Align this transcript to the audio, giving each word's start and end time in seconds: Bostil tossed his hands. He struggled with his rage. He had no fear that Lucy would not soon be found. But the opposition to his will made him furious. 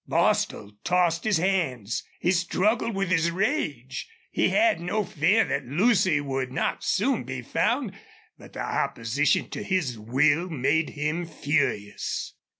Bostil 0.07 0.71
tossed 0.83 1.25
his 1.25 1.37
hands. 1.37 2.03
He 2.19 2.31
struggled 2.31 2.95
with 2.95 3.09
his 3.09 3.29
rage. 3.29 4.09
He 4.31 4.49
had 4.49 4.79
no 4.79 5.03
fear 5.05 5.43
that 5.45 5.67
Lucy 5.67 6.19
would 6.19 6.51
not 6.51 6.83
soon 6.83 7.23
be 7.23 7.43
found. 7.43 7.93
But 8.35 8.53
the 8.53 8.61
opposition 8.63 9.47
to 9.51 9.61
his 9.61 9.99
will 9.99 10.49
made 10.49 10.89
him 10.89 11.27
furious. 11.27 12.33